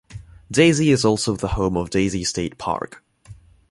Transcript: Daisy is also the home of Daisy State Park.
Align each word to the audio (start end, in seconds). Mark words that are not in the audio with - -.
Daisy 0.51 0.89
is 0.89 1.05
also 1.05 1.35
the 1.35 1.49
home 1.49 1.77
of 1.77 1.91
Daisy 1.91 2.23
State 2.23 2.57
Park. 2.57 3.03